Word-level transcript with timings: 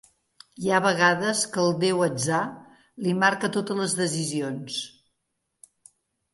Hi 0.61 0.69
ha 0.69 0.79
vegades 0.85 1.43
que 1.57 1.61
el 1.65 1.69
deu 1.83 2.01
Atzar 2.07 2.41
li 3.05 3.15
marca 3.27 3.53
totes 3.59 3.79
les 3.85 3.97
decisions. 4.03 4.83